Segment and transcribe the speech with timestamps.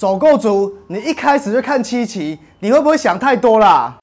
[0.00, 3.98] 首购族，你一开始就看七期，你会不会想太多啦？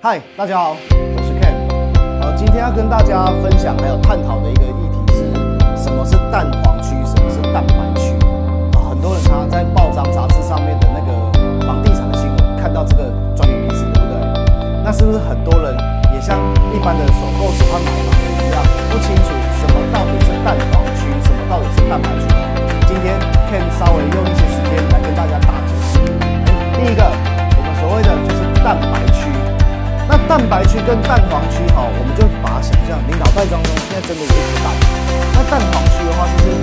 [0.00, 0.76] 嗨，大家好，
[1.16, 2.22] 我是 Ken。
[2.22, 8.12] 呃，今天要跟大家分享还有探讨的一个议题是，什么是蛋黄区，什么是蛋白区？
[8.78, 14.14] 啊，很多人他在报章杂志上面的那个房地产的新闻，看到这个专有名词，对不对？
[14.84, 15.65] 那是不是很多人
[16.26, 16.34] 像
[16.74, 18.58] 一般的首购喜欢买房的一样，
[18.90, 19.30] 不清楚
[19.62, 22.26] 什么到底是蛋黄区，什么到底是蛋白区？
[22.82, 23.14] 今天
[23.46, 26.02] Ken 稍微用一些时间来跟大家大解释。
[26.74, 27.06] 第一个，
[27.54, 29.30] 我们所谓的就是蛋白区。
[30.10, 34.74] 那蛋白区跟蛋黄区，哈，我们就把想象，你脑袋当中现在真的有一颗蛋。
[35.30, 36.55] 那蛋黄区的话，就是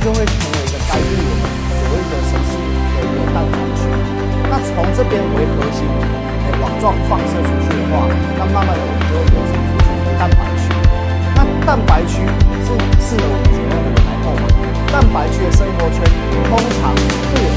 [0.00, 1.44] 就会成为一个该地我们
[1.76, 3.84] 所谓的城市的一个蛋白区。
[4.48, 5.84] 那从这边为核心，
[6.42, 10.72] 哎，网状放射出去的话，那慢慢的我们就会延伸出去是蛋白区。
[11.36, 12.24] 那蛋白区
[12.64, 14.48] 是适合我们什么样的人来购买？
[14.90, 16.00] 蛋白区的生活圈
[16.48, 17.48] 通常会有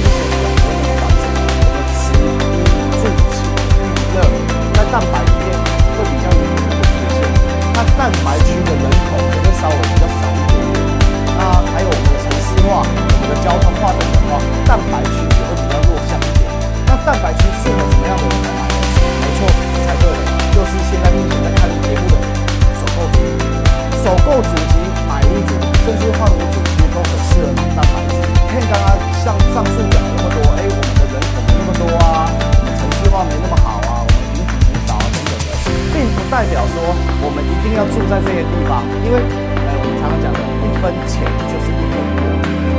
[37.24, 42.20] 我们一定要住在这些地方，因为，呃，我们常常讲的，一分钱就是一分货，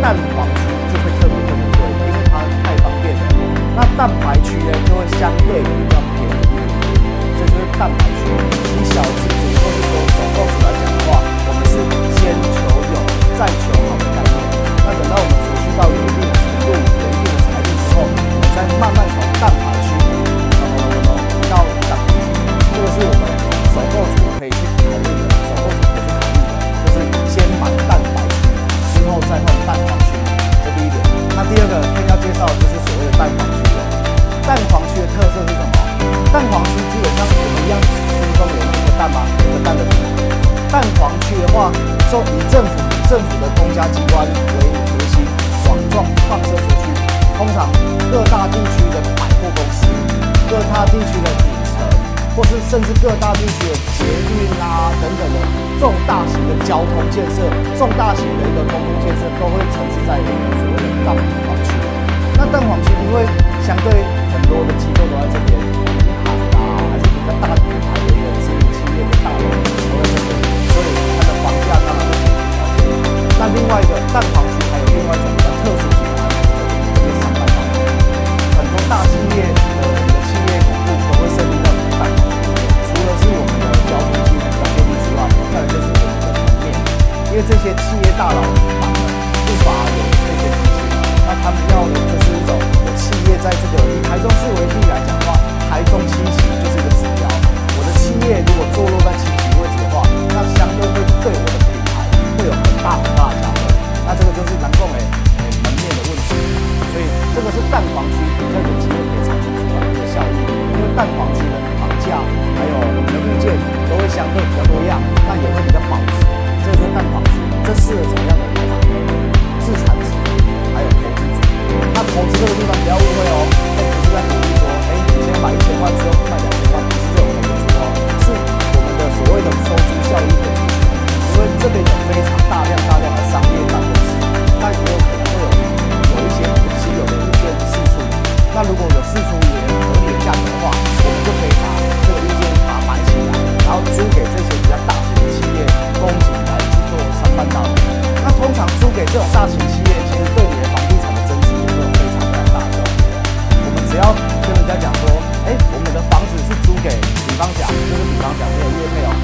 [0.05, 3.25] 蛋黄区就会特别特别贵，因为它太方便了。
[3.75, 5.97] 那蛋白区呢，就会相对比较
[43.15, 44.59] 政府的公家机关为
[44.91, 45.23] 核心，
[45.71, 46.91] 网状放射出去。
[47.39, 47.71] 通常
[48.11, 49.87] 各大地区的百货公司、
[50.51, 51.87] 各大地区的影城，
[52.35, 55.39] 或是甚至各大地区的捷运啊等等的
[55.79, 57.47] 重大型的交通建设、
[57.79, 61.71] 重大型的一个公共建设，都会城市在一个所谓的蛋黄区。
[62.37, 63.23] 那蛋黄区因为
[63.63, 64.03] 相对
[64.35, 65.84] 很多的机构都在这边，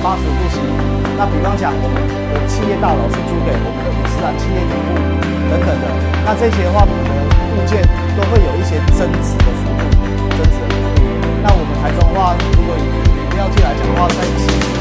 [0.02, 0.56] 八十不度。
[1.16, 4.96] 那比方讲，我们的企业大楼是租给我们伊斯啊企业总部
[5.50, 5.86] 等等的，
[6.24, 7.12] 那这些的话，我们的
[7.52, 7.84] 物件
[8.16, 9.80] 都会有一些增值的服务，
[10.36, 11.04] 增值的服务。
[11.42, 12.84] 那我们台中的话，如果以
[13.20, 14.79] 饮料界来讲的话，在新。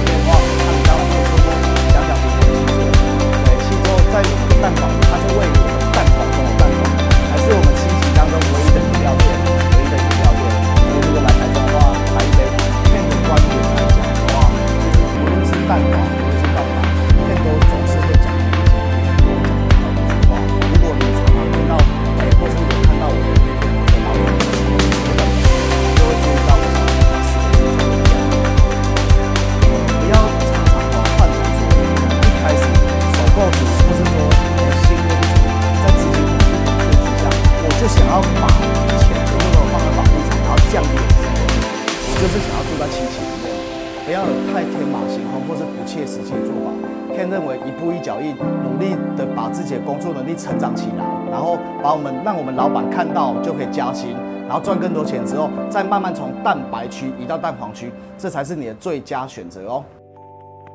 [42.29, 46.69] 是想要住在七期里面，不要有太天马行空或是不切实际的做法。
[47.11, 54.15] Ken 认为一步一脚印，努力的把自己的工作能力成长起来，然后把我们让我们老板看到就可以加薪，
[54.47, 59.83] 然后赚更多钱之后，再慢慢从蛋白区移到蛋黄区，这才是你的最佳选择哦。